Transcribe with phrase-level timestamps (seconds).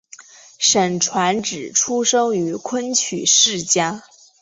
[0.57, 4.01] 沈传芷出生于昆曲世家。